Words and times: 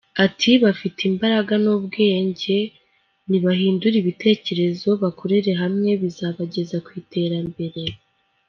Ati 0.25 0.51
“Bafite 0.63 0.99
imbaraga 1.11 1.53
n’ubwenge 1.63 2.57
nibahindure 3.29 3.95
ibitekerezo 3.99 4.89
bakorere 5.03 5.51
hamwe 5.61 5.89
bizabageza 6.01 6.75
ku 6.85 6.89
iterambere. 7.01 7.81